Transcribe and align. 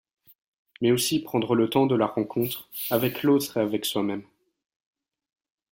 Mais 0.81 0.89
aussi 0.91 1.19
prendre 1.19 1.53
le 1.53 1.69
temps 1.69 1.85
de 1.85 1.93
la 1.93 2.07
rencontre, 2.07 2.67
avec 2.89 3.21
l’autre 3.21 3.57
et 3.57 3.61
avec 3.61 3.85
soi-même. 3.85 4.23